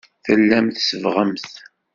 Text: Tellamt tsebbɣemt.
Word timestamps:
Tellamt 0.25 0.75
tsebbɣemt. 0.81 1.49